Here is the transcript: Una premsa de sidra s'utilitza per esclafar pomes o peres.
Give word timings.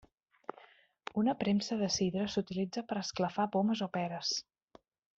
Una 1.25 1.35
premsa 1.43 1.77
de 1.83 1.91
sidra 1.97 2.27
s'utilitza 2.37 2.83
per 2.91 3.01
esclafar 3.05 3.49
pomes 3.59 3.89
o 3.89 3.93
peres. 3.99 4.37